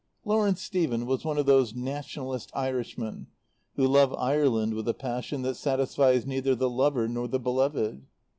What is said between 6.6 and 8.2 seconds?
lover nor the beloved.